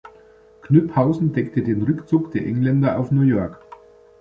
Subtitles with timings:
[0.63, 3.61] Knyphausen deckte den Rückzug der Engländer auf New York.